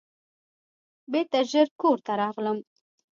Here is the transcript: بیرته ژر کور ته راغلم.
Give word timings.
بیرته 1.11 1.39
ژر 1.51 1.67
کور 1.79 1.97
ته 2.05 2.13
راغلم. 2.21 2.57